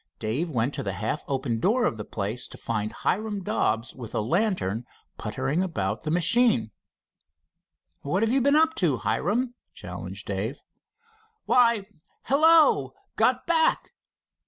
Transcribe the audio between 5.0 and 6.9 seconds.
puttering about the machine.